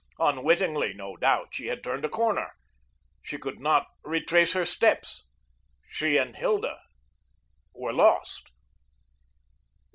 Unwittingly, 0.17 0.95
no 0.95 1.15
doubt, 1.15 1.49
she 1.51 1.67
had 1.67 1.83
turned 1.83 2.03
a 2.03 2.09
corner. 2.09 2.53
She 3.21 3.37
could 3.37 3.59
not 3.59 3.85
retrace 4.03 4.53
her 4.53 4.65
steps. 4.65 5.27
She 5.89 6.17
and 6.17 6.35
Hilda 6.35 6.81
were 7.71 7.93
lost. 7.93 8.49